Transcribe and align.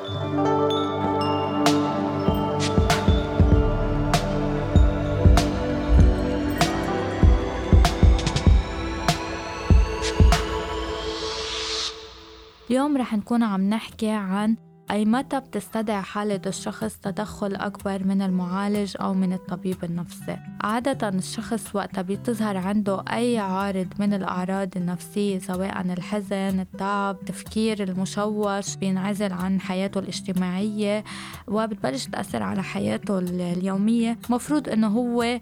اليوم 0.00 0.08
رح 12.96 13.14
نكون 13.14 13.42
عم 13.42 13.60
نحكي 13.60 14.10
عن 14.10 14.56
أي 14.90 15.04
متى 15.04 15.40
بتستدعي 15.40 16.02
حالة 16.02 16.40
الشخص 16.46 16.96
تدخل 16.96 17.54
أكبر 17.54 18.04
من 18.04 18.22
المعالج 18.22 18.96
أو 19.00 19.14
من 19.14 19.32
الطبيب 19.32 19.84
النفسي؟ 19.84 20.36
عادة 20.60 21.08
الشخص 21.08 21.76
وقتها 21.76 22.02
بتظهر 22.02 22.56
عنده 22.56 23.04
أي 23.12 23.38
عارض 23.38 23.88
من 23.98 24.14
الأعراض 24.14 24.68
النفسية 24.76 25.38
سواء 25.38 25.80
الحزن 25.80 26.60
التعب 26.60 27.16
التفكير 27.20 27.82
المشوش 27.82 28.76
بينعزل 28.76 29.32
عن 29.32 29.60
حياته 29.60 29.98
الاجتماعية 29.98 31.04
وبتبلش 31.48 32.06
تأثر 32.06 32.42
على 32.42 32.62
حياته 32.62 33.18
اليومية. 33.18 34.18
مفروض 34.30 34.68
أنه 34.68 34.88
هو 34.88 35.40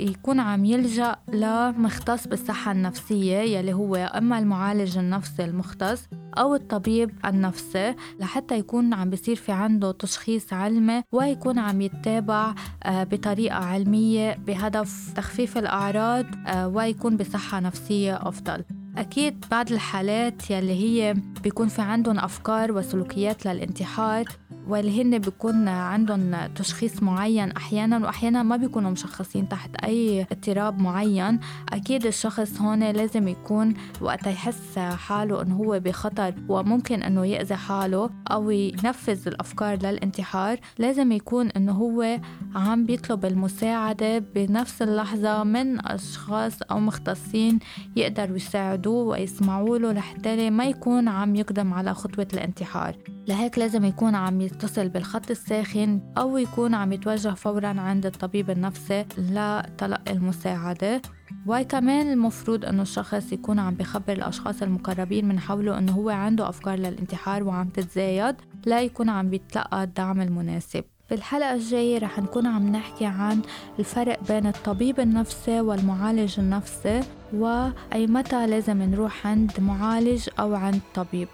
يكون 0.00 0.40
عم 0.40 0.64
يلجأ 0.64 1.16
لمختص 1.28 2.26
بالصحة 2.26 2.72
النفسية 2.72 3.36
يلي 3.36 3.72
هو 3.72 3.96
أما 3.96 4.38
المعالج 4.38 4.98
النفسي 4.98 5.44
المختص 5.44 6.08
أو 6.38 6.54
الطبيب 6.54 7.10
النفسي 7.24 7.94
لحتى 8.20 8.58
يكون 8.66 8.94
عم 8.94 9.10
بيصير 9.10 9.36
في 9.36 9.52
عنده 9.52 9.92
تشخيص 9.92 10.52
علمي 10.52 11.02
ويكون 11.12 11.58
عم 11.58 11.80
يتابع 11.80 12.54
آه، 12.82 13.04
بطريقة 13.04 13.54
علمية 13.54 14.34
بهدف 14.46 15.12
تخفيف 15.16 15.58
الأعراض 15.58 16.26
آه، 16.46 16.68
ويكون 16.68 17.16
بصحة 17.16 17.60
نفسية 17.60 18.28
أفضل. 18.28 18.64
أكيد 18.96 19.44
بعض 19.50 19.72
الحالات 19.72 20.50
يلي 20.50 20.72
هي 20.72 21.14
بيكون 21.42 21.68
في 21.68 21.82
عندهم 21.82 22.18
أفكار 22.18 22.72
وسلوكيات 22.72 23.46
للانتحار 23.46 24.24
واللي 24.68 25.02
هن 25.02 25.18
بيكون 25.18 25.68
عندهم 25.68 26.36
تشخيص 26.54 27.02
معين 27.02 27.50
أحيانا 27.50 27.98
واحيانا 27.98 28.42
ما 28.42 28.56
بيكونوا 28.56 28.90
مشخصين 28.90 29.48
تحت 29.48 29.70
أي 29.84 30.26
اضطراب 30.32 30.80
معين. 30.80 31.40
أكيد 31.72 32.06
الشخص 32.06 32.60
هون 32.60 32.90
لازم 32.90 33.28
يكون 33.28 33.74
وقت 34.00 34.26
يحس 34.26 34.78
حاله 34.78 35.42
إنه 35.42 35.56
هو 35.56 35.80
بخطر 35.80 36.34
وممكن 36.48 37.02
إنه 37.02 37.26
يأذي 37.26 37.56
حاله 37.56 38.10
أو 38.30 38.50
ينفذ 38.50 39.28
الأفكار 39.28 39.78
للانتحار. 39.78 40.58
لازم 40.78 41.12
يكون 41.12 41.48
إنه 41.48 41.72
هو 41.72 42.20
عم 42.54 42.86
بيطلب 42.86 43.24
المساعدة 43.24 44.18
بنفس 44.18 44.82
اللحظة 44.82 45.44
من 45.44 45.86
أشخاص 45.86 46.62
أو 46.70 46.80
مختصين 46.80 47.58
يقدروا 47.96 48.36
يساعدوه 48.36 49.04
ويسمعوا 49.04 49.78
له 49.78 49.92
لحتى 49.92 50.50
ما 50.50 50.64
يكون 50.64 51.08
عم 51.08 51.36
يقدم 51.36 51.74
على 51.74 51.94
خطوة 51.94 52.28
الانتحار. 52.32 52.96
لهيك 53.28 53.58
لازم 53.58 53.84
يكون 53.84 54.14
عم 54.14 54.40
يتصل 54.56 54.88
بالخط 54.88 55.30
الساخن 55.30 56.00
أو 56.18 56.38
يكون 56.38 56.74
عم 56.74 56.92
يتوجه 56.92 57.28
فورا 57.28 57.80
عند 57.80 58.06
الطبيب 58.06 58.50
النفسي 58.50 59.04
لتلقي 59.18 60.12
المساعدة. 60.12 61.02
وكمان 61.46 62.12
المفروض 62.12 62.64
إنه 62.64 62.82
الشخص 62.82 63.32
يكون 63.32 63.58
عم 63.58 63.74
بخبر 63.74 64.12
الأشخاص 64.12 64.62
المقربين 64.62 65.28
من 65.28 65.40
حوله 65.40 65.78
إنه 65.78 65.92
هو 65.92 66.10
عنده 66.10 66.48
أفكار 66.48 66.78
للانتحار 66.78 67.42
وعم 67.44 67.68
تتزايد 67.68 68.36
لا 68.66 68.82
يكون 68.82 69.08
عم 69.08 69.30
بيتلقى 69.30 69.82
الدعم 69.82 70.20
المناسب. 70.20 70.84
في 71.08 71.14
الحلقة 71.14 71.54
الجاية 71.54 71.98
رح 71.98 72.18
نكون 72.18 72.46
عم 72.46 72.68
نحكي 72.68 73.06
عن 73.06 73.42
الفرق 73.78 74.18
بين 74.28 74.46
الطبيب 74.46 75.00
النفسي 75.00 75.60
والمعالج 75.60 76.40
النفسي 76.40 77.00
وأي 77.32 78.06
متى 78.06 78.46
لازم 78.46 78.82
نروح 78.82 79.26
عند 79.26 79.52
معالج 79.60 80.28
أو 80.38 80.54
عند 80.54 80.80
طبيب. 80.94 81.28